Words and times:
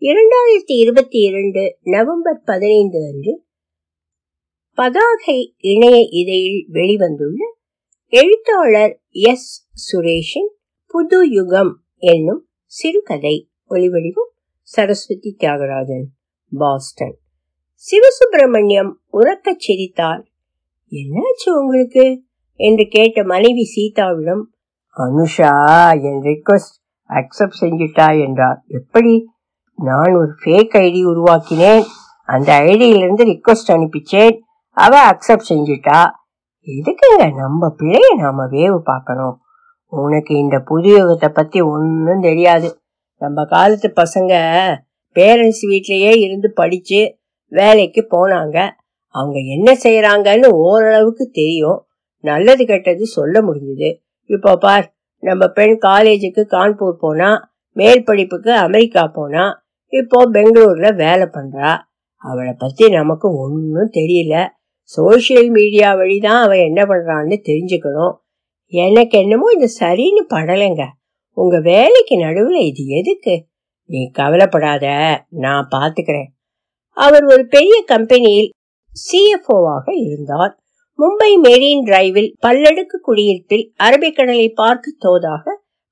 இரண்டாயிரத்தி 0.00 0.72
இருபத்தி 0.72 1.18
இரண்டு 1.20 1.78
நவம்பர் 1.82 2.42
பதினைந்து 2.44 2.98
அன்று 2.98 3.44
பதாகை 4.74 5.54
இணைய 5.58 5.96
இதழில் 6.10 6.66
வெளிவந்துள்ள 6.72 7.52
எழுத்தாளர் 8.06 9.00
எஸ். 9.10 9.66
சுரேஷின் 9.70 10.48
புது 10.86 11.30
யுகம் 11.30 11.82
என்னும் 11.96 12.48
சிறுகதை 12.64 13.50
ஒளிவடிவும் 13.70 14.30
சரஸ்வதி 14.62 15.36
தியாகராஜன் 15.38 16.04
பாஸ்டன். 16.50 17.18
சிவசுப்பிரமணியம் 17.74 18.92
உறக்கச் 19.12 19.58
சிரித்தார். 19.58 20.26
என்னாச்சு 20.90 21.50
உங்களுக்கு? 21.50 22.22
என்று 22.54 22.86
கேட்ட 22.90 23.24
மனைவி 23.24 23.62
சீதாவிடம் 23.76 24.42
அனுஷா 24.96 25.92
என் 26.02 26.20
ரிக்வஸ்ட் 26.22 26.76
அக்செப்ட் 27.08 27.60
செஞ்சுட்டா 27.60 28.26
என்றார். 28.26 28.64
எப்படி? 28.66 29.34
நான் 29.76 30.14
ஒரு 30.14 30.30
ஃபேக் 30.44 30.74
ஐடி 30.74 31.04
உருவாக்கினேன். 31.04 31.84
அந்த 32.26 32.60
ஐடியிலிருந்து 32.60 33.24
ரிக்வஸ்ட் 33.24 33.66
அனுப்பிச்சேன். 33.66 34.38
அவ 34.70 35.10
அக்செப்ட் 35.10 35.48
செஞ்சுட்டா. 35.48 36.10
எதுக்குங்க? 36.66 37.34
நம்ம 37.34 37.74
பிள்ளைய 37.78 38.16
நாம 38.18 38.46
வேவு 38.46 38.78
பார்க்கணும். 38.78 39.40
உனக்கு 39.86 40.34
இந்த 40.34 40.58
புது 40.58 40.96
யுகத்தை 40.96 41.28
பத்தி 41.28 41.60
ஒன்றும் 41.60 42.20
தெரியாது. 42.20 42.80
நம்ம 43.18 43.44
காலத்து 43.44 43.92
பசங்க 43.96 44.32
பேரண்ட்ஸ் 45.14 45.66
வீட்லயே 45.66 46.18
இருந்து 46.20 46.52
படிச்சு 46.52 47.18
வேலைக்கு 47.48 48.06
போனாங்க. 48.10 48.70
அவங்க 49.08 49.38
என்ன 49.38 49.72
செய்யறாங்கன்னு 49.72 50.46
ஓரளவுக்கு 50.46 51.30
தெரியும். 51.32 51.86
நல்லது 52.18 52.66
கெட்டது 52.66 53.06
சொல்ல 53.06 53.40
முடிஞ்சுது. 53.40 53.96
இப்போ 54.24 54.56
பார் 54.56 54.94
நம்ம 55.18 55.46
பெண் 55.46 55.78
காலேஜுக்கு 55.86 56.46
கான்பூர் 56.50 56.92
போனா 56.92 57.54
மேல் 57.72 58.04
படிப்புக்கு 58.04 58.54
அமெரிக்கா 58.54 59.10
போனா 59.12 59.64
இப்போ 59.96 60.30
பெங்களூர்ல 60.30 60.96
வேலை 60.96 61.26
பண்றா. 61.26 61.78
அவளை 62.16 62.52
பத்தி 62.58 62.88
நமக்கு 62.88 63.38
ஒன்றும் 63.38 63.90
தெரியல. 63.92 64.48
சோசியல் 64.96 65.50
மீடியா 65.50 65.94
வழிதான் 65.94 66.42
அவன் 66.42 66.58
என்ன 66.58 66.82
பண்றான்னு 66.82 67.36
தெரிஞ்சுக்கணும். 67.48 68.14
எனக்கு 68.66 69.18
என்னமோ 69.18 69.52
இது 69.52 69.68
சரின்னு 69.80 70.22
படலைங்க. 70.28 70.84
உங்க 71.32 71.60
வேலைக்கு 71.60 72.14
நடுவுல 72.16 72.54
இது 72.54 72.86
எதுக்கு? 72.86 73.46
நீ 73.84 74.10
கவலைப்படாத 74.10 74.86
நான் 75.28 75.68
பாத்துக்கிறேன். 75.70 76.30
அவர் 76.90 77.24
ஒரு 77.24 77.46
பெரிய 77.46 77.82
கம்பெனியில் 77.86 78.50
சிஎஃப்ஓவாக 78.92 79.90
இருந்தார். 79.94 80.58
மும்பை 80.98 81.30
மெரீன் 81.42 81.84
டிரைவில் 81.84 82.36
பல்லடுக்கு 82.46 82.96
குடியிருப்பில் 83.02 83.72
அரபிக்கடலை 83.82 84.54
பார்க்க 84.54 84.94
தோதாக 85.04 85.42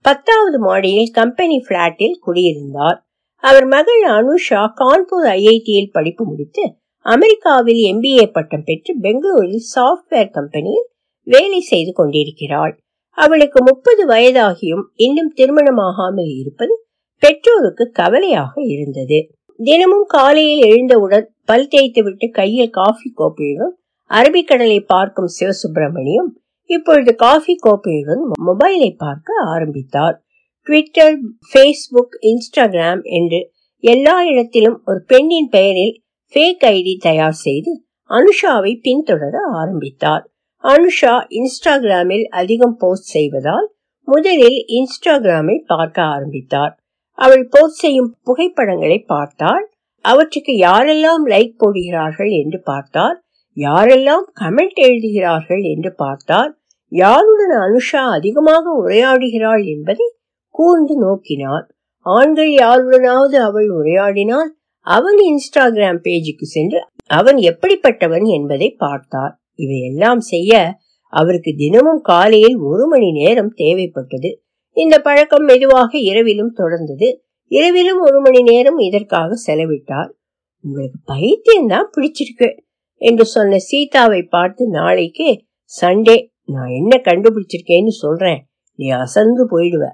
பத்தாவது 0.00 0.58
மாடியில் 0.58 1.10
கம்பெனி 1.12 1.64
பிளாட்டில் 1.69 2.19
குடியிருந்தார். 2.20 2.98
அவர் 3.45 3.67
மகள் 3.67 4.05
அனுஷா 4.11 4.62
கான்பூர் 4.75 5.27
ஐஐடியில் 5.33 5.92
படிப்பு 5.92 6.25
முடித்து 6.25 6.64
அமெரிக்காவில் 7.06 7.81
எம்பிஏ 7.91 8.27
பட்டம் 8.27 8.64
பெற்று 8.64 8.92
பெங்களூரில் 9.00 9.64
சாப்ட்வேர் 9.75 10.31
கம்பெனியில் 10.31 10.87
வேலை 11.27 11.61
செய்து 11.61 11.92
கொண்டிருக்கிறாள். 11.92 12.75
அவளுக்கு 13.19 13.59
முப்பது 13.62 14.03
வயதாகியும் 14.06 14.84
இன்னும் 14.97 15.33
திருமணமாகாமல் 15.34 16.33
இருப்பது 16.41 16.75
பெற்றோருக்கு 17.22 17.84
கவலையாக 17.92 18.53
இருந்தது. 18.65 19.19
தினமும் 19.61 20.06
காலையில் 20.06 20.65
எழுந்தவுடன் 20.67 21.27
பல் 21.45 21.69
தேய்த்துவிட்டு 21.69 22.27
கையில் 22.31 22.70
காஃபி 22.70 23.09
கோப்பையுடன் 23.17 23.75
அரபிக்கடலை 24.11 24.78
பார்க்கும் 24.87 25.31
சிவசுப்பிரமணியம் 25.39 26.31
இப்பொழுது 26.70 27.12
காஃபி 27.17 27.55
கோப்பையுடன் 27.67 28.22
மொபைலை 28.47 28.91
பார்க்க 28.97 29.45
ஆரம்பித்தார். 29.47 30.17
ட்விட்டர் 30.66 31.16
ஃபேஸ்புக் 31.50 32.14
இன்ஸ்டாகிராம் 32.22 33.02
என்று 33.18 33.40
எல்லா 33.84 34.16
இடத்திலும் 34.24 34.78
ஒரு 34.84 35.00
பெண்ணின் 35.06 35.48
பெயரில் 35.48 35.94
ஃபேக் 36.34 36.64
ஐடி 36.68 36.94
தயார் 36.98 37.38
செய்து 37.38 37.72
அனுஷாவை 38.10 38.72
பின்தொடர 38.82 39.34
ஆரம்பித்தார். 39.52 40.24
அனுஷா 40.64 41.14
இன்ஸ்டாகிராமில் 41.30 42.24
அதிகம் 42.30 42.76
போஸ்ட் 42.76 43.10
செய்வதால் 43.12 43.66
முதலில் 44.08 44.58
இன்ஸ்டாகிராமை 44.69 45.56
பார்க்க 45.66 45.98
ஆரம்பித்தார். 46.03 46.74
அவள் 47.19 47.44
போஸ்ட் 47.50 47.80
செய்யும் 47.80 48.10
புகைப்படங்களை 48.22 48.98
பார்த்தால் 49.06 49.64
அவற்றுக்கு 50.04 50.53
யாரெல்லாம் 50.58 51.24
லைக் 51.26 51.54
போடுகிறார்கள் 51.58 52.32
என்று 52.32 52.58
பார்த்தார். 52.62 53.16
யாரெல்லாம் 53.56 54.26
கமெண்ட் 54.41 54.80
எழுதுகிறார்கள் 54.80 55.62
என்று 55.62 55.91
பார்த்தார். 55.94 56.53
யாருடன் 56.92 57.56
அனுஷா 57.60 58.03
அதிகமாக 58.10 58.64
உரையாடுகிறாள் 58.82 59.64
என்பதை 59.66 60.06
கூர்ந்து 60.54 60.94
நோக்கினார் 61.00 61.65
ஆண்கள் 62.06 62.53
யாருடனாவது 62.54 63.37
அவள் 63.47 63.69
உரையாடினால் 63.69 64.50
அவன் 64.87 65.19
இன்ஸ்டாகிராம் 65.31 66.00
பேஜுக்கு 66.03 66.47
சென்று 66.47 66.81
அவன் 67.10 67.38
எப்படிப்பட்டவன் 67.50 68.26
என்பதை 68.37 68.69
பார்த்தார் 68.78 69.34
இவையெல்லாம் 69.54 70.22
செய்ய 70.25 70.53
அவருக்கு 71.12 71.50
தினமும் 71.56 72.00
காலையில் 72.00 72.56
ஒரு 72.56 72.84
மணி 72.88 73.09
நேரம் 73.12 73.53
தேவைப்பட்டது. 73.56 74.31
இந்த 74.76 74.94
பழக்கம் 74.98 75.44
மெதுவாக 75.44 75.91
இரவிலும் 75.98 76.53
தொடர்ந்தது. 76.56 77.09
இரவிலும் 77.50 78.00
ஒரு 78.00 78.19
மணி 78.21 78.41
நேரம் 78.42 78.78
இதற்காக 78.78 79.36
செலவிட்டார் 79.47 80.10
உங்களுக்கு 80.65 80.98
பைத்தியம் 81.04 81.66
தான் 81.66 81.91
பிடிச்சிருக்கு 81.97 82.48
என்று 83.00 83.25
சொன்ன 83.25 83.59
சீதாவை 83.59 84.22
பார்த்து 84.28 84.65
நாளைக்கு 84.69 85.28
சண்டே 85.72 86.16
நான் 86.48 86.72
என்ன 86.81 86.94
கண்டுபிடிச்சிருக்கேன்னு 87.04 87.94
சொல்றேன். 87.97 88.41
நீ 88.78 88.86
அசந்து 88.97 89.42
போயிடுவ. 89.50 89.84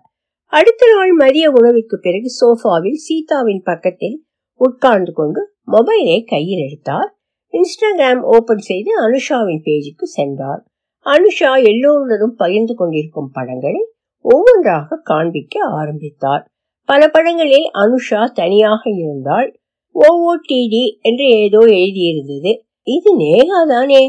அடுத்த 0.52 0.84
நாள் 0.94 1.12
மதிய 1.12 1.50
உணவிற்கு 1.50 1.96
பிறகு 2.00 2.28
சோஃபாவில் 2.38 3.00
சீதாவின் 3.06 3.62
பக்கத்தில் 3.62 4.16
உட்கார்ந்து 4.60 5.12
கொண்டு 5.12 5.40
மொபைலை 5.66 6.24
கையில் 6.26 6.62
எடுத்தார். 6.66 7.10
இன்ஸ்டாகிராம் 7.54 8.22
ஓபன் 8.22 8.58
செய்து 8.58 8.90
அனுஷாவின் 9.06 9.62
பேஜுக்கு 9.64 10.06
சென்றார். 10.16 10.62
அனுஷா 11.06 11.52
எல்லோருடனும் 11.64 12.34
பகிர்ந்து 12.36 12.74
கொண்டிருக்கும் 12.74 13.30
படங்களை 13.32 13.82
ஒவ்வொன்றாக 14.24 15.00
காண்பிக்க 15.02 15.64
ஆரம்பித்தார். 15.64 16.44
பல 16.84 17.08
படங்களில் 17.08 17.70
அனுஷா 17.74 18.24
தனியாக 18.32 18.82
இருந்தால் 18.90 19.48
ஓஓடிடி 19.94 20.84
என்று 21.00 21.26
ஏதோ 21.28 21.58
எழுதியிருந்தது. 21.58 22.52
இது 22.82 23.10
நேகா 23.18 23.60
தானே 23.68 24.02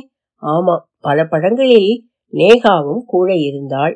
ஆமா 0.44 0.75
பல 1.00 1.25
படங்களில் 1.25 1.91
நேகாவும் 2.34 3.03
கூட 3.06 3.34
இருந்தாள். 3.35 3.96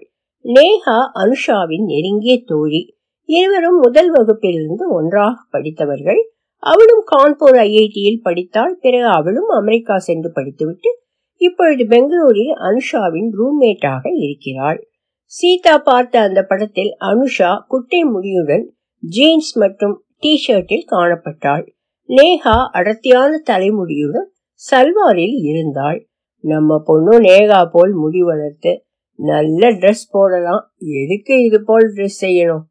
நேகா 0.53 0.97
அனுஷாவின் 1.13 1.85
நெருங்கிய 1.85 2.43
தோழி. 2.43 2.97
இருவரும் 3.25 3.79
முதல் 3.79 4.11
வகுப்பிலிருந்து 4.13 4.89
ஒன்றாக 4.89 5.35
படித்தவர்கள். 5.49 6.31
அவளும் 6.59 7.03
கான்பூர் 7.11 7.57
ஐஐடியில் 7.61 8.21
படித்தாள். 8.21 8.77
பிறகு 8.81 9.05
அவளும் 9.05 9.47
அமெரிக்கா 9.47 9.97
சென்று 9.97 10.31
படித்துவிட்டு 10.31 10.99
இப்பொழுது 11.35 11.85
பெங்களூரில் 11.87 12.53
அனுஷாவின் 12.53 13.29
ரூம்மேட்டாக 13.37 14.01
இருக்கிறாள். 14.03 14.89
சீதா 15.25 15.77
பார்த்த 15.77 16.19
அந்த 16.19 16.43
படத்தில் 16.43 16.97
அனுஷா 16.99 17.57
குட்டை 17.67 18.03
முடியுடன் 18.03 18.71
ஜீன்ஸ் 18.99 19.57
மற்றும் 19.57 20.03
டி 20.19 20.43
ஷர்ட்டில் 20.47 20.85
காணப்பட்டாள். 20.91 21.67
நேகா 22.07 22.65
அடர்த்தியான 22.71 23.41
தலைமுடியுடன் 23.49 24.29
சல்வாரில் 24.71 25.37
இருந்தாள். 25.41 26.07
நம்ம 26.39 26.81
பொண்ணு 26.85 27.19
நேகா 27.19 27.65
போல் 27.71 27.93
முடி 27.93 28.21
வளர்த்து 28.21 28.84
நல்ல 29.19 29.71
ட்ரெஸ் 29.71 30.05
போடலாம். 30.11 30.63
எதுக்கு 31.01 31.33
இது 31.43 31.63
போல் 31.63 31.87
ட்ரெஸ் 31.95 32.21
செய்யணும்? 32.21 32.63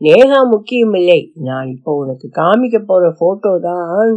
நேகா 0.00 0.38
முக்கியமில்லை 0.50 1.20
நான் 1.34 1.68
இப்போ 1.68 1.90
உனக்கு 1.94 2.26
காமிக்க 2.40 2.78
போற 2.84 3.10
போட்டோ 3.18 3.52
தான் 3.60 4.12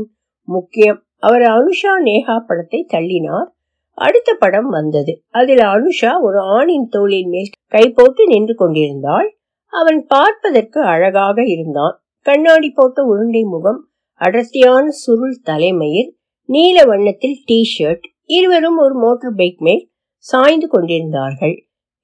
முக்கியம். 0.47 0.99
அவர் 1.19 1.41
அனுஷா 1.41 1.93
நேகா 2.03 2.35
படத்தை 2.39 2.79
தள்ளினார். 2.93 3.49
அடுத்த 3.97 4.29
படம் 4.33 4.69
வந்தது. 4.69 5.13
அதில் 5.29 5.63
அனுஷா 5.75 6.11
ஒரு 6.21 6.39
ஆணின் 6.57 6.87
தோளின் 6.89 7.29
மேல் 7.29 7.49
கை 7.67 7.85
போட்டு 7.89 8.23
நின்று 8.27 8.55
கொண்டிருந்தாள். 8.55 9.27
அவன் 9.73 9.99
பார்ப்பதற்கு 10.05 10.79
அழகாக 10.83 11.37
இருந்தான். 11.43 11.95
கண்ணாடி 12.25 12.69
போட்ட 12.69 13.03
உருண்டை 13.03 13.43
முகம் 13.43 13.79
அடர்த்தியான 14.21 14.85
சுருள் 15.03 15.37
தலைமையில் 15.43 16.11
நீல 16.49 16.85
வண்ணத்தில் 16.85 17.37
டி 17.45 17.59
ஷர்ட் 17.73 18.05
இருவரும் 18.25 18.77
ஒரு 18.77 18.95
மோட்டார் 18.95 19.35
பைக் 19.35 19.59
மேல் 19.59 19.83
சாய்ந்து 20.25 20.67
கொண்டிருந்தார்கள். 20.67 21.55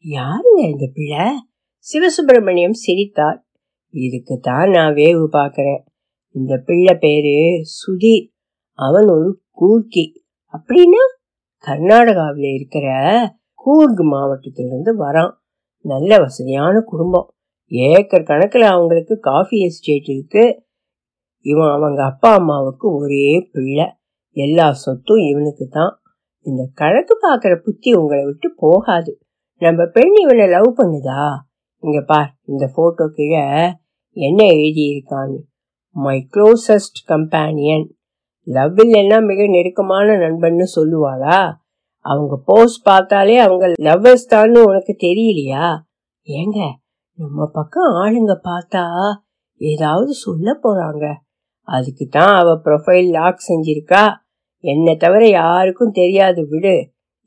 யாருங்க 0.05 0.59
இந்த 0.71 0.89
பிள்ளை? 0.93 1.25
சிவசுப்பிரமணியம் 1.85 2.71
சிரித்தார் 2.71 3.45
இதுக்கு 3.93 4.39
தான் 4.39 4.69
நான் 4.69 4.93
வேவு 4.93 5.27
பார்க்கறேன். 5.31 5.81
இந்த 6.35 6.57
பிள்ளை 6.57 6.95
பேரு 6.95 7.35
சுதீர் 7.79 8.27
அவன் 8.73 9.07
ஒரு 9.07 9.41
கூர்க்கி 9.59 10.05
அப்படின்னா 10.53 11.03
கர்நாடகாவில் 11.65 12.53
இருக்கிற 12.53 12.87
கூர்க் 13.53 14.01
மாவட்டத்திலிருந்து 14.01 14.91
வரான். 15.05 15.33
நல்ல 15.85 16.19
வசதியான 16.19 16.81
குடும்பம். 16.81 17.27
ஏக்கர் 17.67 18.23
கணக்கில் 18.23 18.61
அவங்களுக்கு 18.61 19.19
காஃபி 19.19 19.59
எஸ்டேட் 19.59 20.09
இருக்கு. 20.09 20.63
இவன் 21.45 21.69
அவங்க 21.69 22.03
அப்பா 22.03 22.33
அம்மாவுக்கு 22.33 22.95
ஒரே 22.95 23.49
பிள்ளை. 23.51 23.87
எல்லா 24.31 24.73
சொத்தும் 24.73 25.29
இவனுக்கு 25.29 25.67
தான் 25.67 26.01
இந்த 26.45 26.69
கணக்கு 26.73 27.17
பார்க்குற 27.27 27.55
புத்தி 27.55 27.93
உங்களை 27.93 28.25
விட்டு 28.25 28.53
போகாது. 28.55 29.11
நம்ம 29.61 29.85
பெண் 29.85 30.13
இவனை 30.15 30.47
லவ் 30.47 30.67
பண்ணுதா? 30.77 31.21
இங்க 31.83 32.01
பார் 32.01 32.29
இந்த 32.45 32.65
போட்டோ 32.75 33.05
கீழே 33.07 33.43
என்ன 34.17 34.39
எழுதியிருக்கான்னு 34.55 35.39
மை 35.95 36.27
க்ளோசஸ்ட் 36.33 36.99
கம்பேனியன் 37.07 37.85
லவ் 38.47 38.79
இல்லைன்னா 38.79 39.17
மிக 39.25 39.47
நெருக்கமான 39.47 40.15
நண்பன்னு 40.15 40.65
சொல்லுவாளா? 40.75 41.39
அவங்க 42.05 42.35
போஸ்ட் 42.45 42.85
பார்த்தாலே 42.85 43.37
அவங்க 43.37 43.65
லவ்வர்ஸ் 43.67 44.29
தான்னு 44.29 44.59
உனக்கு 44.59 44.95
தெரியலையா? 45.07 45.65
ஏங்க 46.27 46.59
நம்ம 47.19 47.47
பக்கம் 47.51 47.91
ஆளுங்க 47.93 48.33
பார்த்தா 48.43 48.83
ஏதாவது 49.61 50.13
சொல்ல 50.13 50.59
போறாங்க. 50.63 51.05
அதுக்கு 51.67 52.05
தான் 52.07 52.35
அவ 52.35 52.49
ப்ரொஃபைல் 52.63 53.09
லாக் 53.09 53.47
செஞ்சிருக்கா. 53.49 54.03
என்னை 54.63 54.95
தவிர 54.95 55.29
யாருக்கும் 55.29 55.91
தெரியாது 55.91 56.47
விடு. 56.47 56.77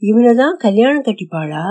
இவனை 0.03 0.35
தான் 0.35 0.57
கல்யாணம் 0.57 1.03
கட்டிப்பாளா? 1.03 1.65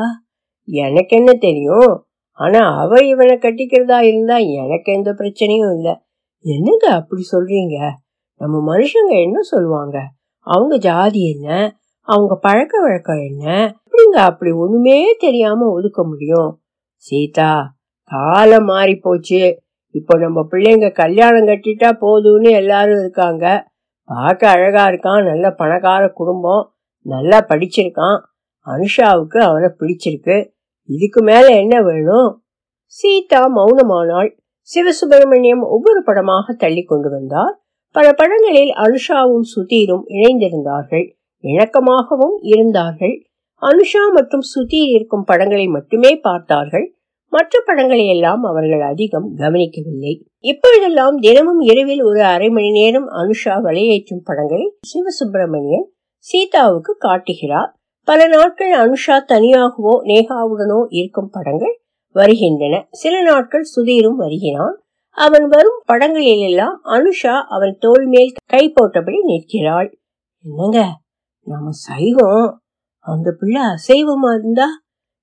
எனக்கு 0.71 1.17
என்ன 1.17 1.33
தெரியும்? 1.33 2.05
ஆனா 2.31 2.79
அவ 2.79 3.05
இவனை 3.05 3.35
கட்டிக்கிறதா 3.35 4.01
இருந்தா 4.01 4.35
எனக்கு 4.37 4.93
எந்த 4.93 5.11
பிரச்சனையும் 5.11 5.73
இல்லை. 5.73 5.95
என்னங்க 6.43 6.87
அப்படி 6.87 7.21
சொல்றீங்க? 7.31 7.89
நம்ம 8.35 8.75
மனுஷங்க 8.75 9.09
என்ன 9.09 9.41
சொல்லுவாங்க? 9.41 9.99
அவங்க 10.37 10.77
ஜாதி 10.77 11.31
என்ன? 11.31 11.77
அவங்க 12.01 12.35
பழக்க 12.35 12.81
வழக்கம் 12.81 13.17
என்ன? 13.17 13.75
எப்படிங்க 13.83 14.17
அப்படி 14.17 14.51
ஒண்ணுமே 14.51 15.15
தெரியாம 15.19 15.69
ஒதுக்க 15.71 16.03
முடியும்? 16.03 16.61
சீதா 16.95 17.75
காலம் 18.03 18.65
மாறி 18.65 18.95
போச்சு. 18.95 19.61
இப்போ 19.91 20.17
நம்ம 20.17 20.47
பிள்ளைங்க 20.51 20.91
கல்யாணம் 20.91 21.47
கட்டிட்டா 21.47 21.89
போதும்னு 22.01 22.49
எல்லாரும் 22.51 22.99
இருக்காங்க. 22.99 23.71
பார்க்க 24.03 24.49
அழகா 24.49 24.87
இருக்கான். 24.87 25.25
நல்ல 25.25 25.51
பணக்கார 25.51 26.07
குடும்பம். 26.07 26.73
நல்லா 27.01 27.37
படிச்சிருக்கான். 27.39 28.19
அனுஷாவுக்கு 28.65 29.37
அவனை 29.37 29.69
பிடிச்சிருக்கு. 29.79 30.51
இதுக்கு 30.95 31.21
மேல 31.23 31.47
என்ன 31.55 31.81
வேணும்? 31.81 32.43
சீதா 32.85 33.41
மௌனமானாள் 33.55 34.31
சிவசுப்பிரமணியம் 34.69 35.63
ஒவ்வொரு 35.75 36.03
படமாக 36.03 36.53
தள்ளி 36.53 36.83
கொண்டு 36.83 37.09
வந்தார். 37.09 37.55
பல 37.95 38.13
படங்களில் 38.13 38.73
அனுஷாவும் 38.85 39.45
சுதீரும் 39.53 40.05
இணைந்திருந்தார்கள். 40.07 41.05
இணக்கமாகவும் 41.43 42.37
இருந்தார்கள். 42.41 43.15
அனுஷா 43.61 44.03
மற்றும் 44.13 44.45
சுதீர் 44.53 44.91
இருக்கும் 44.95 45.23
படங்களை 45.23 45.67
மட்டுமே 45.67 46.15
பார்த்தார்கள். 46.15 46.95
மற்ற 47.27 47.63
படங்களை 47.65 48.05
எல்லாம் 48.07 48.43
அவர்கள் 48.43 48.81
அதிகம் 48.81 49.27
கவனிக்கவில்லை. 49.35 50.13
இப்பொழுதெல்லாம் 50.39 51.17
தினமும் 51.17 51.59
இரவில் 51.59 52.01
ஒரு 52.01 52.21
அரை 52.23 52.49
மணி 52.49 52.71
நேரம் 52.71 53.07
அனுஷா 53.21 53.53
வலையேற்றும் 53.67 54.23
படங்களை 54.23 54.65
சிவசுப்பிரமணியன் 54.91 55.87
சீதாவுக்கு 56.17 56.95
காட்டுகிறார். 56.99 57.71
பல 58.03 58.27
நாட்கள் 58.27 58.71
அனுஷா 58.71 59.23
தனியாகவோ 59.27 60.01
நேகாவுடனோ 60.03 60.85
இருக்கும் 60.89 61.29
படங்கள் 61.29 61.81
வருகின்றன. 62.11 62.87
சில 62.91 63.21
நாட்கள் 63.21 63.65
சுதீரும் 63.75 64.15
வருகிறான். 64.15 64.81
அவன் 65.09 65.47
வரும் 65.47 65.81
படங்களில் 65.85 66.39
எல்லாம் 66.39 66.81
அனுஷா 66.83 67.41
அவன் 67.49 67.77
தோல் 67.79 68.07
மேல் 68.07 68.33
கை 68.45 68.73
போட்டபடி 68.73 69.17
நிற்கிறாள். 69.21 69.99
என்னங்க? 70.43 70.99
நாம 71.45 71.69
சைவம். 71.69 72.61
அந்த 72.97 73.35
பிள்ளை 73.39 73.61
அசைவமா 73.61 74.37
இருந்தா? 74.37 74.65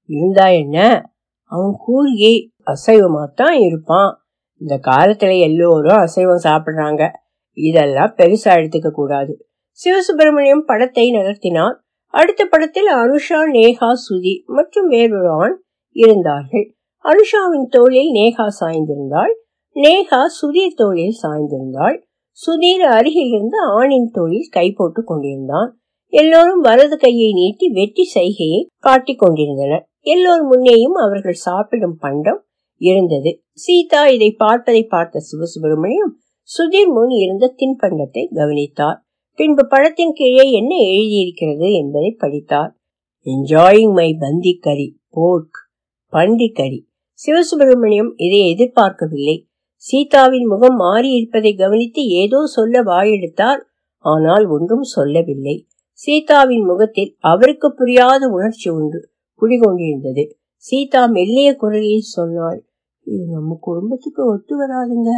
இருந்தா 0.05 0.47
என்ன? 0.47 1.03
அவன் 1.43 1.75
கூறுகி 1.79 2.53
அசைவமாத்தான் 2.65 3.51
இருப்பான். 3.51 4.29
இந்த 4.59 4.81
காலத்துல 4.87 5.41
எல்லோரும் 5.41 5.97
அசைவம் 5.97 6.41
சாப்பிடுறாங்க. 6.43 7.09
இதெல்லாம் 7.53 8.15
பெருசா 8.17 8.45
எடுத்துக்க 8.45 8.91
கூடாது. 8.91 9.47
சிவசுப்பிரமணியம் 9.85 10.65
படத்தை 10.67 11.11
நகர்த்தினான். 11.11 11.77
அடுத்த 12.15 12.45
படத்தில் 12.45 12.87
அனுஷா 12.87 13.41
நேகா 13.53 13.91
சுதி 14.05 14.45
மற்றும் 14.47 14.89
வேறொரு 14.89 15.31
ஆண் 15.31 15.57
இருந்தார்கள். 15.97 16.75
அனுஷாவின் 17.05 17.69
தோளில் 17.69 18.11
நேகா 18.13 18.47
சாய்ந்திருந்தாள். 18.61 19.33
நேகா 19.77 20.21
சுதீர் 20.39 20.75
தோளில் 20.75 21.17
சாய்ந்திருந்தாள். 21.23 21.97
சுதீர் 22.39 22.85
அருகில் 22.89 23.31
இருந்து 23.31 23.59
ஆணின் 23.71 24.11
தோளில் 24.11 24.49
கை 24.51 24.73
போட்டு 24.73 25.05
கொண்டிருந்தான். 25.05 25.79
எல்லோரும் 26.13 26.61
வலது 26.61 26.97
கையை 26.97 27.33
நீட்டி 27.33 27.69
வெட்டி 27.69 28.05
சைகையை 28.15 28.67
காட்டிக் 28.79 29.19
கொண்டிருந்தனர். 29.19 29.85
எல்லோர் 30.01 30.45
முன்னேயும் 30.45 30.97
அவர்கள் 31.07 31.33
சாப்பிடும் 31.33 31.97
பண்டம் 32.01 32.45
இருந்தது. 32.81 33.41
சீதா 33.53 34.07
இதை 34.07 34.31
பார்ப்பதை 34.33 34.83
பார்த்த 34.85 35.19
சிவசுப்பிரமணியம் 35.19 36.15
சுதீர் 36.49 36.93
முன் 36.93 37.09
இருந்த 37.09 37.55
தின்பண்டத்தை 37.57 38.35
கவனித்தார். 38.35 38.99
பின்பு 39.39 39.67
பழத்தின் 39.67 40.13
கீழே 40.13 40.45
என்ன 40.51 40.73
எழுதியிருக்கிறது 40.85 41.67
என்பதை 41.73 42.11
படித்தார். 42.19 42.71
என்ஜாயிங் 43.27 43.93
மை 43.93 44.07
பந்தி 44.19 44.53
கறி 44.61 44.87
போர்க் 45.09 45.59
பண்டி 46.13 46.49
கறி 46.49 46.81
சிவசுப்பிரமணியம் 47.21 48.11
இதை 48.17 48.41
எதிர்பார்க்கவில்லை. 48.49 49.37
சீதாவின் 49.85 50.47
முகம் 50.47 50.77
மாறி 50.77 51.11
இருப்பதை 51.11 51.53
கவனித்து 51.55 52.03
ஏதோ 52.23 52.41
சொல்ல 52.47 52.83
வாயெடுத்தார். 52.83 53.61
ஆனால் 54.05 54.47
ஒன்றும் 54.47 54.87
சொல்லவில்லை. 54.95 55.57
சீதாவின் 55.93 56.65
முகத்தில் 56.65 57.13
அவருக்கு 57.21 57.71
புரியாத 57.75 58.23
உணர்ச்சி 58.29 58.69
ஒன்று 58.71 59.01
குடிகொண்டிருந்தது. 59.43 60.25
சீதா 60.65 61.03
மெல்லிய 61.07 61.49
குரலில் 61.55 62.13
சொன்னாள் 62.17 62.61
இது 63.07 63.25
நம்ம 63.29 63.59
குடும்பத்துக்கு 63.61 64.23
ஒத்து 64.27 64.55
வராதுங்க. 64.61 65.11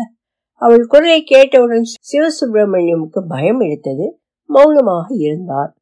அவள் 0.61 0.85
குரலை 0.87 1.23
கேட்டவுடன் 1.23 1.87
சிவசுப்பிரமணியமுக்கு 2.11 3.21
பயம் 3.29 3.61
எடுத்தது. 3.61 4.07
மௌனமாக 4.51 5.15
இருந்தார். 5.15 5.77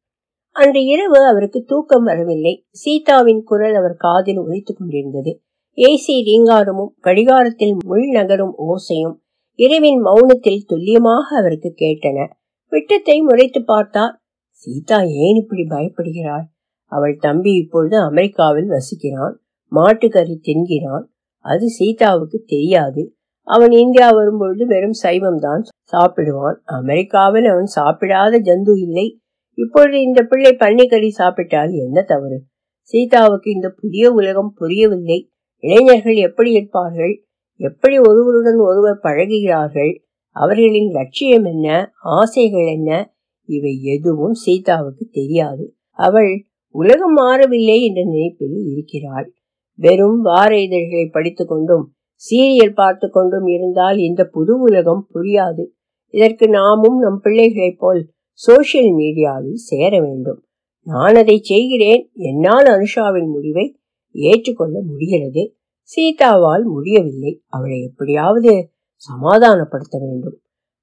அன்று 0.55 0.85
இரவு 0.85 1.27
அவருக்கு 1.27 1.63
தூக்கம் 1.63 2.03
வரவில்லை. 2.03 2.65
சீதாவின் 2.71 3.43
குரல் 3.43 3.75
அவர் 3.75 3.95
காதில் 3.97 4.37
உரைத்துக் 4.37 4.77
கொண்டிருந்தது. 4.77 5.41
ஏசி 5.77 6.15
ரீங்காரமும் 6.29 6.93
கடிகாரத்தில் 6.99 7.75
முள் 7.85 8.07
நகரும் 8.09 8.55
ஓசையும் 8.67 9.15
இரவின் 9.59 10.01
மௌனத்தில் 10.03 10.65
துல்லியமாக 10.65 11.37
அவருக்கு 11.37 11.73
கேட்டன. 11.75 12.27
விட்டத்தை 12.71 13.21
முறைத்து 13.21 13.63
பார்த்தார். 13.63 14.15
சீதா 14.49 14.97
ஏன் 15.01 15.35
இப்படி 15.35 15.61
பயப்படுகிறாள்? 15.61 16.45
அவள் 16.91 17.17
தம்பி 17.19 17.51
இப்பொழுது 17.53 17.97
அமெரிக்காவில் 17.97 18.69
வசிக்கிறான். 18.69 19.35
மாட்டுக்கறி 19.71 20.35
தின்கிறான். 20.41 21.05
அது 21.45 21.65
சீதாவுக்கு 21.69 22.43
தெரியாது. 22.45 23.18
அவன் 23.43 23.71
இந்தியா 23.71 24.11
வரும்பொழுது 24.11 24.65
வெறும் 24.65 24.93
சைவம் 24.93 25.39
தான் 25.39 25.63
சாப்பிடுவான். 25.91 26.57
அமெரிக்காவில் 26.63 27.45
அவன் 27.45 27.69
சாப்பிடாத 27.75 28.39
ஜந்து 28.39 28.77
இல்லை. 28.77 29.19
இப்பொழுது 29.53 30.01
இந்த 30.01 30.23
பிள்ளை 30.23 30.55
பன்னிக்கறி 30.59 31.07
சாப்பிட்டால் 31.07 31.71
என்ன 31.71 32.01
தவறு? 32.01 32.43
சீதாவுக்கு 32.79 33.51
இந்த 33.51 33.69
புதிய 33.69 34.11
உலகம் 34.11 34.53
புரியவில்லை. 34.55 35.29
இளைஞர்கள் 35.57 36.13
எப்படி 36.13 36.51
இருப்பார்கள்? 36.51 37.23
எப்படி 37.55 37.99
ஒருவருடன் 37.99 38.57
ஒருவர் 38.57 38.99
பழகுகிறார்கள்? 39.03 39.95
அவர்களின் 40.29 40.91
லட்சியம் 40.91 41.43
என்ன? 41.43 41.93
ஆசைகள் 41.99 42.65
என்ன? 42.65 43.13
இவை 43.45 43.83
எதுவும் 43.83 44.33
சீதாவுக்கு 44.33 45.07
தெரியாது. 45.11 45.75
அவள் 45.89 46.45
உலகம் 46.75 47.13
மாறவில்லை 47.13 47.83
என்ற 47.83 48.03
நினைப்பில் 48.03 48.65
இருக்கிறாள். 48.71 49.33
வெறும் 49.73 50.21
வார 50.21 50.61
இதழ்களை 50.61 51.05
படித்துக் 51.05 51.47
கொண்டும் 51.47 51.93
சீரியல் 52.21 52.73
பார்த்து 52.73 53.09
கொண்டும் 53.09 53.47
இருந்தால் 53.47 53.97
இந்த 53.97 54.23
புது 54.23 54.59
உலகம் 54.59 55.07
புரியாது. 55.13 55.65
இதற்கு 56.07 56.49
நாமும் 56.49 56.99
நம் 56.99 57.19
பிள்ளைகளைப் 57.21 57.79
போல் 57.79 58.11
சோசியல் 58.47 58.91
மீடியாவில் 58.97 59.53
சேர 59.53 60.01
வேண்டும். 60.01 60.43
நான் 60.81 61.15
அதை 61.15 61.39
செய்கிறேன். 61.41 62.11
என்னால் 62.13 62.65
அனுஷாவின் 62.65 63.27
முடிவை 63.27 63.79
ஏற்றுக்கொள்ள 64.11 64.81
முடிகிறது. 64.81 65.55
சீதாவால் 65.81 66.63
முடியவில்லை. 66.63 67.41
அவளை 67.47 67.83
எப்படியாவது 67.83 68.71
சமாதானப்படுத்த 69.01 69.97
வேண்டும். 69.99 70.37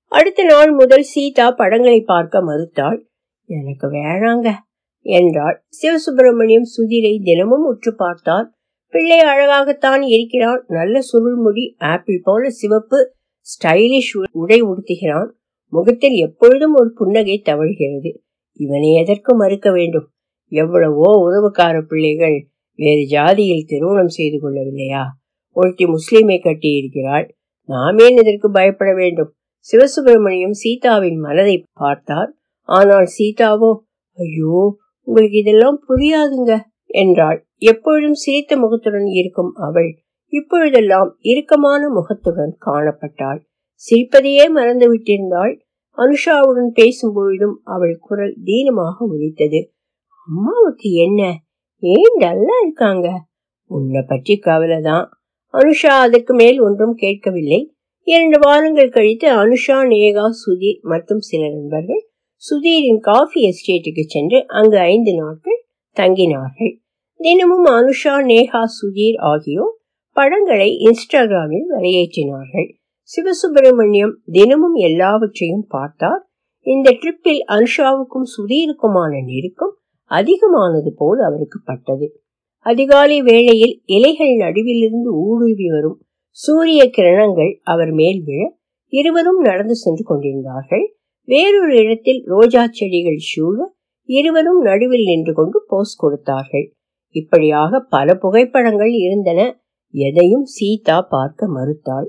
அடுத்த 0.05 0.45
நாள் 0.45 0.73
முதல் 0.73 1.03
சீதா 1.03 1.51
படங்களை 1.51 2.01
பார்க்க 2.01 2.43
மறுத்தாள். 2.43 2.99
எனக்கு 3.45 3.87
வேணாங்க 3.91 4.53
என்றாள். 5.01 5.65
சிவசுப்பிரமணியம் 5.69 6.71
சுதிரை 6.77 7.21
தினமும் 7.25 7.65
உற்று 7.65 7.95
பார்த்தார். 7.95 8.56
பிள்ளை 8.93 9.19
அழகாகத்தான் 9.19 10.03
இருக்கிறான். 10.03 10.65
நல்ல 10.69 10.99
சுருள்முடி 11.09 11.65
ஆப்பிள் 11.79 12.21
போல 12.23 12.51
சிவப்பு 12.51 12.99
ஸ்டைலிஷ் 13.47 14.13
உடை 14.33 14.63
உடுத்துகிறான். 14.63 15.31
முகத்தில் 15.73 16.17
எப்பொழுதும் 16.17 16.75
ஒரு 16.75 16.91
புன்னகை 16.93 17.43
தவழ்கிறது. 17.45 18.11
இவனை 18.61 18.91
எதற்கு 18.95 19.37
மறுக்க 19.37 19.71
வேண்டும்? 19.71 20.07
எவ்வளவோ 20.53 21.09
உறவுக்கார 21.27 21.77
பிள்ளைகள் 21.81 22.37
வேறு 22.79 23.03
ஜாதியில் 23.11 23.69
திருமணம் 23.69 24.09
செய்து 24.09 24.37
கொள்ளவில்லையா? 24.37 25.03
ஒருத்தி 25.57 25.85
முஸ்லீமை 25.87 26.43
கட்டி 26.43 26.71
இருக்கிறாள் 26.77 27.27
நாம் 27.69 27.99
ஏன் 27.99 28.17
இதற்கு 28.17 28.51
பயப்பட 28.51 28.91
வேண்டும்? 28.95 29.31
சிவசுப்பிரமணியம் 29.67 30.57
சீதாவின் 30.63 31.19
மனதை 31.19 31.65
பார்த்தார். 31.73 32.31
ஆனால் 32.69 33.09
சீதாவோ 33.19 33.71
ஐயோ 34.19 34.59
உங்களுக்கு 35.07 35.39
இதெல்லாம் 35.39 35.79
புரியாதுங்க. 35.89 36.53
என்றாள். 36.91 37.39
எப்பொழுதும் 37.63 38.15
சிரித்த 38.15 38.57
முகத்துடன் 38.57 39.09
இருக்கும் 39.13 39.53
அவள் 39.59 39.91
இப்பொழுதெல்லாம் 40.33 41.11
இறுக்கமான 41.23 41.89
முகத்துடன் 41.89 42.55
காணப்பட்டாள். 42.67 43.41
சிரிப்பதையே 43.83 44.45
மறந்து 44.51 44.87
விட்டிருந்தாள். 44.95 45.55
அனுஷாவுடன் 45.99 46.71
பேசும் 46.73 47.13
பொழுதும் 47.13 47.57
அவள் 47.65 47.95
குரல் 48.01 48.35
தீனமாக 48.45 48.97
ஒலித்தது. 49.07 49.61
அம்மாவுக்கு 50.29 50.89
என்ன? 50.97 51.21
ஏன் 51.83 52.17
டல்லா 52.19 52.57
இருக்காங்க? 52.63 53.09
உன்னை 53.71 54.03
பற்றி 54.07 54.35
கவலைதான் 54.39 55.07
அனுஷா 55.55 55.93
அதற்கு 55.99 56.35
மேல் 56.35 56.59
ஒன்றும் 56.61 56.95
கேட்கவில்லை. 56.95 57.61
இரண்டு 58.07 58.39
வாரங்கள் 58.39 58.89
கழித்து 58.89 59.29
அனுஷா 59.35 59.77
நேகா 59.93 60.25
சுதீர் 60.43 60.81
மற்றும் 60.83 61.21
சில 61.21 61.43
நண்பர்கள் 61.49 62.03
சுதீரின் 62.43 63.01
காஃபி 63.01 63.41
எஸ்டேட்டுக்கு 63.49 64.03
சென்று 64.07 64.39
அங்கு 64.47 64.79
ஐந்து 64.79 65.13
நாட்கள் 65.15 65.56
தங்கினார்கள். 65.97 66.73
தினமும் 67.21 67.67
அனுஷா 67.79 68.15
நேஹா 68.31 68.63
சுதீர் 68.77 69.19
ஆகியோர் 69.33 69.75
படங்களை 70.17 70.69
இன்ஸ்டாகிராமில் 70.87 71.69
வெளியேற்றினார்கள் 71.75 72.69
சிவசுப்பிரமணியம் 73.11 74.15
தினமும் 74.33 74.77
எல்லாவற்றையும் 74.89 75.67
பார்த்தார். 75.69 76.23
இந்த 76.67 76.89
ட்ரிப்பில் 76.91 77.43
அனுஷாவுக்கும் 77.49 78.29
சுதீருக்குமான 78.35 79.13
நெருக்கம் 79.25 79.75
அதிகமானது 80.11 80.91
போல் 80.97 81.19
அவருக்கு 81.19 81.59
பட்டது. 81.65 82.07
அதிகாலை 82.67 83.19
வேளையில் 83.23 83.75
இலைகள் 83.87 84.35
நடுவிலிருந்து 84.35 85.11
ஊடுருவி 85.25 85.69
வரும் 85.69 85.99
சூரிய 86.39 86.83
கிரணங்கள் 86.97 87.53
அவர் 87.63 87.93
மேல் 87.93 88.21
விழ 88.25 88.41
இருவரும் 88.93 89.41
நடந்து 89.41 89.75
சென்று 89.75 90.05
கொண்டிருந்தார்கள். 90.05 90.85
வேறொரு 91.29 91.75
இடத்தில் 91.83 92.21
ரோஜா 92.27 92.63
செடிகள் 92.71 93.21
சூழ 93.31 93.57
இருவரும் 94.07 94.61
நடுவில் 94.61 95.05
நின்று 95.05 95.33
கொண்டு 95.33 95.65
போஸ் 95.67 95.97
கொடுத்தார்கள். 95.97 96.73
இப்படியாக 97.11 97.81
பல 97.81 98.15
புகைப்படங்கள் 98.15 98.93
இருந்தன. 98.93 99.61
எதையும் 99.91 100.45
சீதா 100.45 101.03
பார்க்க 101.03 101.47
மறுத்தாள். 101.47 102.09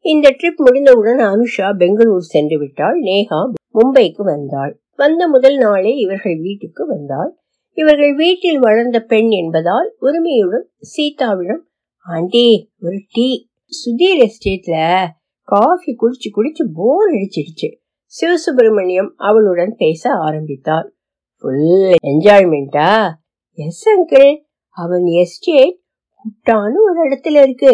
இந்த 0.00 0.30
ட்ரிப் 0.30 0.56
முடிந்தவுடன் 0.56 1.18
அனுஷா 1.18 1.76
பெங்களூர் 1.76 2.20
சென்று 2.20 2.58
விட்டாள். 2.58 3.00
நேகா 3.00 3.50
மும்பைக்கு 3.74 4.22
வந்தாள். 4.22 4.80
வந்த 4.96 5.28
முதல் 5.28 5.56
நாளே 5.56 5.94
இவர்கள் 5.94 6.40
வீட்டுக்கு 6.40 6.86
வந்தாள். 6.86 7.36
இவர்கள் 7.72 8.14
வீட்டில் 8.14 8.58
வளர்ந்த 8.58 9.00
பெண் 9.00 9.30
என்பதால் 9.30 9.94
உரிமையுடன் 9.98 10.70
சீதாவிடம் 10.96 11.62
ஆண்டி 12.06 12.72
ஒரு 12.80 12.98
டீ. 13.12 13.48
சுதீர் 13.66 14.22
எஸ்டேட்ல 14.22 15.06
காஃபி 15.42 15.96
குடிச்சு 16.00 16.28
குடிச்சு 16.36 16.64
போர் 16.74 17.10
அடிச்சிடுச்சு. 17.10 17.68
சிவசுப்பிரமணியம் 18.12 19.10
அவளுடன் 19.16 19.74
பேச 19.76 20.10
ஆரம்பித்தார் 20.10 20.95
ஃபுல் 21.42 21.94
என்ஜாய்மெண்ட்டா 22.10 22.90
எஸ் 23.58 23.88
அங்கிள் 23.88 24.30
அவன் 24.76 25.06
எஸ்டேட் 25.22 25.74
குட்டான்னு 26.22 26.78
ஒரு 26.86 27.00
இடத்துல 27.08 27.36
இருக்கு. 27.42 27.72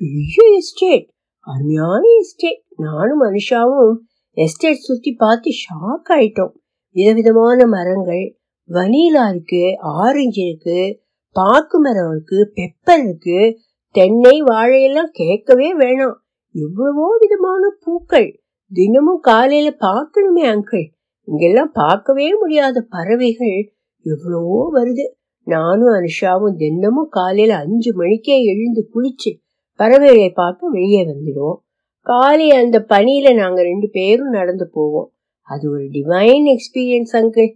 பெரிய 0.00 0.56
எஸ்டேட் 0.56 1.06
அருமையான 1.46 2.02
எஸ்டேட் 2.18 2.60
நானும் 2.76 3.22
மனுஷாவும் 3.22 3.94
எஸ்டேட் 4.36 4.84
சுத்தி 4.88 5.12
பார்த்து 5.12 5.50
ஷாக் 5.62 6.10
ஆயிட்டோம். 6.16 6.52
விதவிதமான 6.96 7.66
மரங்கள் 7.66 8.24
வனீலா 8.70 9.24
இருக்கு 9.30 9.62
ஆரஞ்சு 9.78 10.42
இருக்கு 10.42 11.00
பாக்கு 11.36 11.78
மரம் 11.78 12.10
இருக்கு 12.10 12.38
பெப்பர் 12.56 13.02
இருக்கு. 13.04 13.40
தென்னை 13.94 14.36
வாழையெல்லாம் 14.42 15.12
கேட்கவே 15.12 15.70
வேணாம். 15.78 16.16
எவ்வளவோ 16.54 17.08
விதமான 17.18 17.62
பூக்கள். 17.84 18.30
தினமும் 18.72 19.20
காலையில 19.20 19.68
பார்க்கணுமே 19.80 20.44
அங்கிள் 20.52 20.86
இங்கெல்லாம் 21.28 21.72
பார்க்கவே 21.72 22.26
முடியாத 22.32 22.78
பறவைகள் 22.90 23.56
எவ்வளவோ 24.06 24.60
வருது. 24.74 25.04
நானும் 25.46 25.92
அனுஷாவும் 25.92 26.56
தினமும் 26.56 27.10
காலையில 27.10 27.52
அஞ்சு 27.56 27.90
மணிக்கே 27.94 28.36
எழுந்து 28.42 28.82
குளிச்சு 28.94 29.30
பறவைகளை 29.80 30.30
பார்க்க 30.32 30.70
வெளியே 30.70 31.02
வந்துடுவோம். 31.04 31.58
காலை 32.06 32.50
அந்த 32.50 32.76
பனியில 32.88 33.34
நாங்க 33.34 33.60
ரெண்டு 33.62 33.88
பேரும் 33.90 34.28
நடந்து 34.28 34.66
போவோம். 34.68 35.08
அது 35.48 35.64
ஒரு 35.70 35.84
டிவைன் 35.88 36.46
எக்ஸ்பீரியன்ஸ் 36.46 37.14
அங்கிள் 37.16 37.50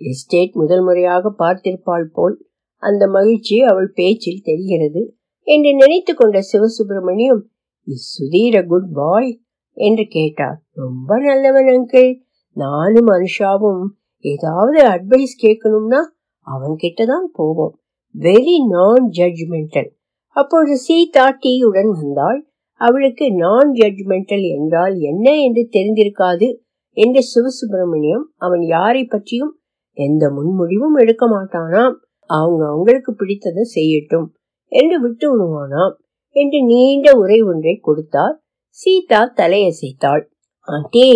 எஸ்டேட் 0.00 0.54
முதல் 0.54 0.82
முறையாக 0.82 1.32
பார்த்திருப்பாள் 1.38 2.08
போல் 2.12 2.36
அந்த 2.82 3.04
மகிழ்ச்சி 3.08 3.56
அவள் 3.62 3.90
பேச்சில் 3.94 4.44
தெரிகிறது 4.44 5.02
என்று 5.46 5.70
நினைத்து 5.74 6.14
கொண்ட 6.14 6.38
Sivasubramaniam 6.52 7.42
is 7.88 8.08
Sudheer 8.14 8.56
a 8.56 8.62
good 8.62 8.90
boy? 8.92 9.30
என்று 9.76 10.04
கேட்டார். 10.08 10.58
ரொம்ப 10.72 11.18
நல்லவன் 11.18 11.68
அங்கிள் 11.68 12.10
நானும் 12.58 13.10
அனுஷாவும் 13.16 13.82
ஏதாவது 14.24 14.78
அட்வைஸ் 14.84 15.34
கேட்கணும்னா 15.42 16.00
அவன் 16.46 16.74
கிட்டதான் 16.82 17.26
போவோம். 17.32 17.74
வெரி 18.14 18.56
நான் 18.68 19.04
ஜட்ஜ்மெண்டல் 19.18 19.90
அப்பொழுது 20.36 20.76
சீதா 20.76 21.26
டீயுடன் 21.42 21.90
வந்தாள். 22.00 22.40
அவளுக்கு 22.80 23.26
நான் 23.34 23.70
ஜட்ஜ்மெண்டல் 23.72 24.44
என்றால் 24.56 24.94
என்ன 25.00 25.26
என்று 25.36 25.62
தெரிந்திருக்காது 25.76 26.48
என்று 26.96 27.20
சிவசுப்பிரமணியம் 27.32 28.26
அவன் 28.36 28.64
யாரை 28.66 29.02
பற்றியும் 29.04 29.52
எந்த 29.96 30.24
முன்முடிவும் 30.28 30.96
எடுக்க 30.96 31.24
மாட்டானாம். 31.26 31.96
அவங்க 32.30 32.62
அவங்களுக்கு 32.66 33.10
பிடித்ததை 33.12 33.64
செய்யட்டும் 33.74 34.26
என்று 34.72 34.96
விட்டு 35.00 35.26
விடுவானாம் 35.30 35.94
என்று 36.36 36.58
நீண்ட 36.64 37.08
உரை 37.14 37.38
ஒன்றை 37.42 37.74
கொடுத்தார். 37.80 38.36
சீதா 38.78 39.20
தலையசைத்தாள். 39.36 40.24
ஆண்டே 40.68 41.08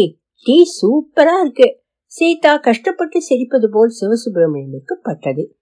டீ 0.46 0.62
சூப்பரா 0.76 1.40
இருக்கு. 1.40 1.80
சீதா 2.04 2.56
கஷ்டப்பட்டு 2.56 3.18
சிரிப்பது 3.18 3.66
போல் 3.66 3.90
சிவசுப்பிரமணியமுக்கு 4.00 4.94
பட்டது. 5.02 5.56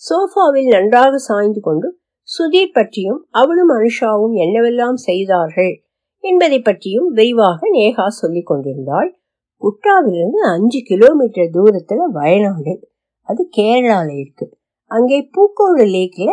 சோஃபாவில் 0.00 0.68
நன்றாக 0.68 1.16
சாய்ந்து 1.16 1.60
கொண்டு 1.60 1.98
சுதீர் 2.28 2.72
பற்றியும் 2.72 3.26
அவளும் 3.30 3.68
அனுஷாவும் 3.68 4.34
என்னவெல்லாம் 4.34 4.94
செய்தார்கள் 4.94 5.82
என்பதை 6.18 6.60
பற்றியும் 6.60 7.08
விரிவாக 7.08 7.70
நேகா 7.72 8.06
சொல்லிக் 8.06 8.46
கொண்டிருந்தாள். 8.46 9.20
குட்டாவிலிருந்து 9.62 10.40
அஞ்சு 10.44 10.80
கிலோமீட்டர் 10.84 11.50
தூரத்துல 11.52 11.96
வயநாடு. 11.96 12.88
அது 13.20 13.48
கேரளால 13.56 14.18
இருக்கு. 14.18 14.58
அங்கே 14.84 15.28
பூக்கோடு 15.32 15.84
லேக்ல 15.84 16.30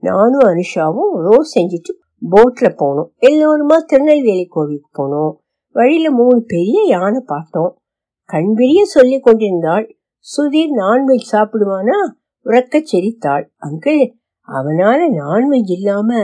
நானும் 0.00 0.40
அனுஷாவும் 0.40 1.12
ரோஸ் 1.12 1.58
செஞ்சுட்டு 1.58 1.92
போட்ல 2.30 2.68
போனோம். 2.80 3.10
எல்லோருமா 3.20 3.76
திருநெல்வேலி 3.86 4.46
கோவிலுக்கு 4.46 4.90
போனோம். 4.98 5.34
வழியில 5.74 6.10
மூணு 6.10 6.44
பெரிய 6.46 6.84
யானை 6.86 7.22
பார்த்தோம். 7.26 7.78
கண்பிரிய 8.24 8.84
சொல்லி 8.84 9.20
கொண்டிருந்தாள். 9.20 9.86
சுதீர் 10.24 10.74
நான்வெஜ் 10.76 11.30
சாப்பிடுவானா? 11.32 11.98
உறக்க 12.44 12.82
செரித்தாள். 12.92 13.44
அங்கிள் 13.66 14.04
அவனால 14.48 15.00
நான்வெஜ் 15.18 15.70
இல்லாம 15.70 16.14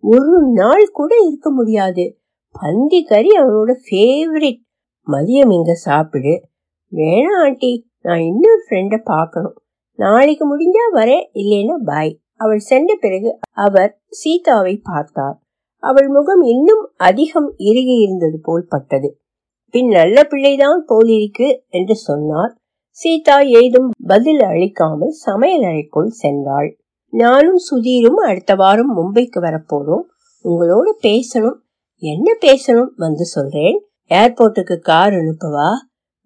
ஒரு 0.00 0.38
நாள் 0.52 0.90
கூட 0.92 1.16
இருக்க 1.28 1.50
முடியாது. 1.50 2.04
பந்தி 2.60 3.02
கறி 3.02 3.28
அவனோட 3.28 3.72
ஃபேவரட் 3.86 4.60
மதியம் 5.06 5.52
இங்க 5.52 5.74
சாப்பிடு. 5.74 6.34
வேணாம் 6.92 7.44
ஆண்டி 7.44 7.72
நான் 8.00 8.20
இன்னொரு 8.20 8.62
ஃப்ரெண்டை 8.68 9.00
பார்க்கணும். 9.04 9.56
நாளைக்கு 9.98 10.44
முடிஞ்சா 10.46 10.86
வரேன் 10.94 11.26
இல்லைன்னா 11.34 11.76
பாய் 11.84 12.20
அவள் 12.36 12.58
சென்ற 12.58 12.96
பிறகு 13.00 13.38
அவர் 13.52 14.00
சீதாவை 14.10 14.80
பார்த்தார். 14.82 15.38
அவள் 15.80 16.08
முகம் 16.08 16.40
இன்னும் 16.40 16.90
அதிகம் 16.96 17.54
இறுகி 17.56 17.94
இருந்தது 17.94 18.38
போல் 18.42 18.66
பட்டது. 18.68 19.20
பின் 19.70 19.88
நல்ல 19.88 20.24
பிள்ளைதான் 20.24 20.84
போலிருக்கு 20.86 21.64
என்று 21.68 21.96
சொன்னார். 21.96 22.56
சீதா 22.90 23.40
ஏதும் 23.40 23.90
பதில் 24.06 24.40
அளிக்காமல் 24.40 25.10
சமையல் 25.10 25.62
அறைக்குள் 25.62 26.12
சென்றாள். 26.22 26.74
நானும் 27.10 27.58
சுதீரும் 27.70 28.20
அடுத்த 28.24 28.54
வாரம் 28.54 28.96
மும்பைக்கு 28.96 29.40
வரப்போறோம். 29.40 30.04
உங்களோட 30.44 30.88
பேசணும். 31.02 31.58
என்ன 31.96 32.38
பேசணும் 32.40 32.88
வந்து 32.96 33.24
சொல்றேன். 33.24 33.84
ஏர்போர்ட்டுக்கு 34.08 34.78
கார் 34.78 35.12
அனுப்பவா? 35.12 35.70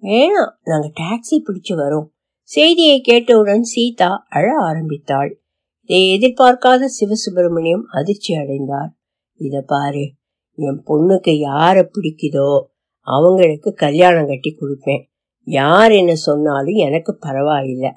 வேணாம் 0.02 0.52
நாங்க 0.64 0.90
டாக்ஸி 1.00 1.42
பிடிச்சு 1.44 1.74
வரோம். 1.74 2.06
செய்தியை 2.42 3.00
கேட்டவுடன் 3.00 3.62
சீதா 3.62 4.26
அழ 4.28 4.56
ஆரம்பித்தாள். 4.56 5.40
இதை 5.84 6.18
எதிர்பார்க்காத 6.18 6.86
சிவசுப்பிரமணியம் 7.00 7.82
அதிர்ச்சி 7.92 8.34
அடைந்தார். 8.34 8.92
இத 9.42 9.62
பாரு 9.66 10.04
என் 10.58 10.82
பொண்ணுக்கு 10.86 11.32
யார 11.48 11.88
பிடிக்குதோ 11.94 12.50
அவங்களுக்கு 13.06 13.74
கல்யாணம் 13.74 14.26
கட்டி 14.26 14.50
கொடுப்பேன். 14.50 15.02
யார் 15.46 15.92
என்ன 15.92 16.14
சொன்னாலும் 16.14 16.74
எனக்கு 16.74 17.12
பரவாயில்லை. 17.16 17.90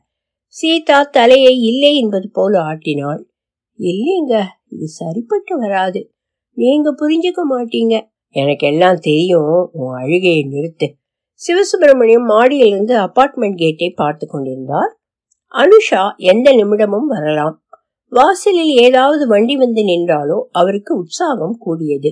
சீதா 0.48 1.04
தலையை 1.04 1.54
இல்லை 1.62 1.98
என்பது 1.98 2.30
போல 2.32 2.62
ஆட்டினாள். 2.62 3.22
இல்லைங்க 3.80 4.44
இது 4.68 4.88
சரிப்பட்டு 4.88 5.58
வராது. 5.58 6.02
நீங்க 6.58 6.90
புரிஞ்சுக்க 7.02 7.42
மாட்டீங்க. 7.50 7.96
எனக்கு 8.30 8.68
எல்லாம் 8.68 9.00
தெரியும் 9.00 9.70
உன் 9.72 9.96
அழுகையை 9.96 10.44
நிறுத்து. 10.52 10.88
சிவசுப்பிரமணியம் 11.42 12.28
மாடியிலிருந்து 12.28 12.94
அபார்ட்மெண்ட் 12.98 13.56
கேட்டை 13.56 13.90
பார்த்து 13.90 14.26
கொண்டிருந்தார். 14.28 14.92
அனுஷா 15.54 16.04
எந்த 16.16 16.48
நிமிடமும் 16.52 17.08
வரலாம். 17.08 17.65
வாசலில் 18.12 18.74
ஏதாவது 18.78 19.28
வண்டி 19.28 19.56
வந்து 19.58 19.82
நின்றாலோ 19.82 20.38
அவருக்கு 20.52 20.98
உற்சாகம் 20.98 21.58
கூடியது. 21.58 22.10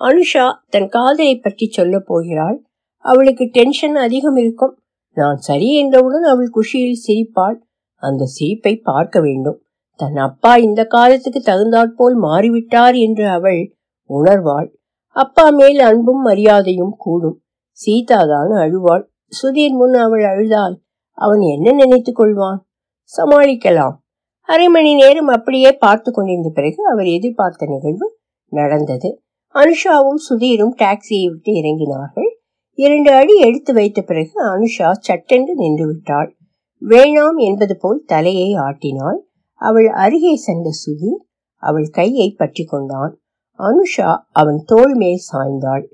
அனுஷா 0.00 0.46
தன் 0.68 0.88
காதலை 0.88 1.38
பற்றி 1.38 1.66
சொல்ல 1.70 1.98
போகிறாள். 1.98 2.56
அவளுக்கு 3.04 3.44
டென்ஷன் 3.44 3.96
அதிகம் 3.96 4.36
இருக்கும். 4.36 4.74
நான் 5.16 5.36
சரி 5.36 5.68
என்றவுடன் 5.78 6.22
அவள் 6.22 6.50
குஷியில் 6.50 7.02
சிரிப்பாள். 7.06 7.58
அந்த 8.02 8.24
சிரிப்பை 8.24 8.76
பார்க்க 8.76 9.20
வேண்டும். 9.20 9.58
தன் 10.00 10.16
அப்பா 10.16 10.56
இந்த 10.56 10.84
காலத்துக்கு 10.84 11.40
தகுந்தாற்போல் 11.40 12.16
மாறிவிட்டார் 12.22 12.96
என்று 12.98 13.28
அவள் 13.28 13.60
உணர்வாள். 14.10 14.68
அப்பா 15.16 15.50
மேல் 15.50 15.80
அன்பும் 15.80 16.22
மரியாதையும் 16.22 16.94
கூடும். 16.96 17.36
சீதாதான் 17.78 18.54
அழுவாள். 18.58 19.04
சுதீர் 19.42 19.76
முன் 19.76 19.94
அவள் 19.94 20.24
அழுதால் 20.24 20.74
அவன் 21.18 21.40
என்ன 21.40 21.72
நினைத்துக் 21.72 22.18
கொள்வான்? 22.20 22.58
சமாளிக்கலாம். 23.12 23.94
அரை 24.48 24.66
மணி 24.68 24.90
நேரம் 24.94 25.28
அப்படியே 25.28 25.70
பார்த்து 25.76 26.08
கொண்டிருந்த 26.12 26.48
பிறகு 26.48 26.80
அவர் 26.88 27.08
எதிர்பார்த்த 27.08 27.66
நிகழ்வு 27.66 28.06
நடந்தது. 28.52 29.10
அனுஷாவும் 29.54 30.20
சுதீரும் 30.26 30.74
டாக்ஸியை 30.78 31.26
விட்டு 31.30 31.52
இறங்கினார்கள். 31.52 32.30
இரண்டு 32.78 33.10
அடி 33.12 33.34
எடுத்து 33.38 33.72
வைத்த 33.72 34.00
பிறகு 34.02 34.34
அனுஷா 34.46 34.88
சட்டென்று 35.00 35.52
நின்று 35.54 35.84
விட்டாள். 35.86 36.30
வேணாம் 36.82 37.38
என்பது 37.38 37.74
போல் 37.76 38.00
தலையை 38.04 38.48
ஆட்டினாள். 38.66 39.18
அவள் 39.60 39.88
அருகே 40.04 40.34
சென்ற 40.36 40.68
சுதீர் 40.82 41.20
அவள் 41.62 41.88
கையை 41.90 42.28
பற்றி 42.32 42.64
கொண்டான். 42.64 43.12
அனுஷா 43.60 44.10
அவன் 44.32 44.60
தோள் 44.64 44.94
மேல் 44.94 45.22
சாய்ந்தாள். 45.32 45.84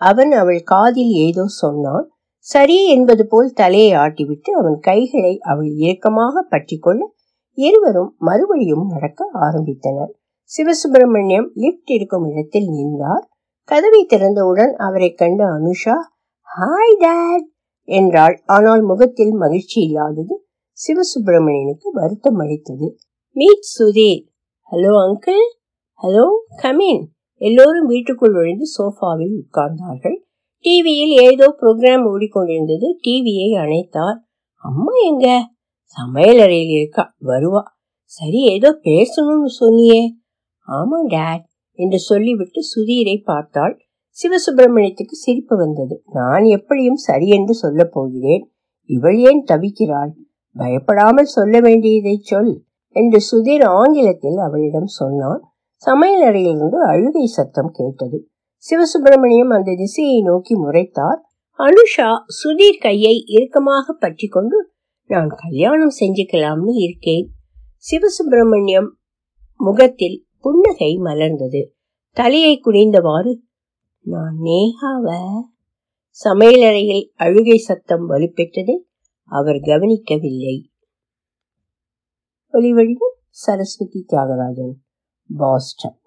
அவன் 0.00 0.32
அவள் 0.32 0.62
காதில் 0.64 1.12
ஏதோ 1.26 1.44
சொன்னான். 1.60 2.06
சரி 2.46 2.76
என்பது 2.86 3.22
போல் 3.26 3.50
தலையை 3.52 3.92
ஆட்டிவிட்டு 3.96 4.50
அவன் 4.52 4.78
கைகளை 4.80 5.34
அவள் 5.44 5.70
இறுக்கமாக 5.78 6.42
பற்றி 6.48 6.76
கொள்ள 6.78 7.00
இருவரும் 7.58 8.10
மறுபடியும் 8.18 8.86
நடக்க 8.86 9.30
ஆரம்பித்தனர். 9.46 10.12
சிவசுப்பிரமணியம் 10.50 11.48
லிப்ட் 11.54 11.90
இருக்கும் 11.92 12.26
இடத்தில் 12.30 12.68
நின்றார். 12.68 13.24
கதவை 13.68 14.02
திறந்தவுடன் 14.08 14.72
அவரை 14.76 15.10
கண்ட 15.14 15.40
அனுஷா 15.58 15.96
ஹாய் 16.48 16.98
டேட் 16.98 17.46
என்றாள். 17.88 18.36
ஆனால் 18.46 18.82
முகத்தில் 18.82 19.34
மகிழ்ச்சி 19.34 19.78
இல்லாதது 19.80 20.34
சிவசுப்பிரமணியனுக்கு 20.78 21.88
வருத்தம் 21.92 22.38
அளித்தது. 22.38 22.88
Meet 23.36 23.68
Sudheer 23.74 24.22
hello 24.72 24.92
uncle 25.04 25.44
hello 26.00 26.26
come in 26.62 27.02
எல்லோரும் 27.40 27.86
வீட்டுக்குள் 27.86 28.32
நுழைந்து 28.32 28.66
சோஃபாவில் 28.76 29.36
உட்கார்ந்தார்கள். 29.42 30.16
டிவியில் 30.64 31.14
ஏதோ 31.28 31.46
ப்ரோக்ராம் 31.60 32.04
ஓடிக்கொண்டிருந்தது. 32.10 32.88
டிவியை 33.04 33.50
அணைத்தார். 33.62 34.18
அம்மா 34.64 34.94
எங்க? 35.10 35.26
சமையல் 35.96 36.38
அறையில் 36.38 36.72
இருக்கா? 36.78 37.16
வருவா. 37.24 37.62
சரி 38.04 38.40
ஏதோ 38.46 38.70
பேசணும்னு 38.82 39.50
சொன்னியே. 39.60 40.00
ஆமா 40.68 40.98
டேட் 41.06 41.44
என்று 41.78 41.98
சொல்லிவிட்டு 41.98 42.60
சுதீரை 42.62 43.16
பார்த்தாள் 43.24 43.74
சிவசுப்பிரமணியத்துக்கு 44.16 45.16
சிரிப்பு 45.16 45.56
வந்தது. 45.56 45.94
நான் 46.12 46.44
எப்படியும் 46.44 47.00
சரி 47.00 47.28
என்று 47.28 47.54
சொல்ல 47.54 47.84
போகிறேன். 47.84 48.44
இவள் 48.90 49.18
ஏன் 49.18 49.42
தவிக்கிறாள்? 49.46 50.12
பயப்படாமல் 50.56 51.24
சொல்ல 51.24 51.60
வேண்டியதை 51.60 52.16
சொல் 52.22 52.52
என்று 52.96 53.18
சுதீர் 53.30 53.64
ஆங்கிலத்தில் 53.64 54.36
அவளிடம் 54.36 54.90
சொன்னான். 54.92 55.42
சமையல் 55.82 56.22
அறையிலிருந்து 56.22 56.78
அழுகை 56.86 57.26
சத்தம் 57.26 57.70
கேட்டது. 57.70 58.18
சிவசுப்பிரமணியம் 58.64 59.52
அந்த 59.52 59.74
திசையை 59.74 60.22
நோக்கி 60.22 60.54
முறைத்தார். 60.54 61.20
அனுஷா 61.58 62.08
சுதீர் 62.38 62.82
கையை 62.82 63.14
இறுக்கமாக 63.26 63.92
பற்றி 63.92 64.26
கொண்டு 64.26 64.58
நான் 65.08 65.28
கல்யாணம் 65.36 65.92
செஞ்சுக்கலாம்னு 66.00 66.72
இருக்கேன். 66.74 67.30
சிவசுப்பிரமணியம் 67.78 68.90
முகத்தில் 69.56 70.26
புன்னகை 70.40 70.96
மலர்ந்தது. 70.96 71.68
தலையை 72.12 72.60
குனிந்தவாறு 72.64 73.36
நான் 74.00 74.38
நேகாவ? 74.42 75.30
சமையலறையில் 76.24 77.10
அழுகை 77.14 77.56
சத்தம் 77.56 78.10
வலுப்பெற்றதை. 78.10 78.78
அவர் 79.24 79.60
கவனிக்கவில்லை. 79.60 80.70
ஒலிவழிவு 82.52 83.08
சரஸ்வதி 83.30 84.04
தியாகராஜன் 84.08 84.74
பாஸ்டன். 85.36 85.97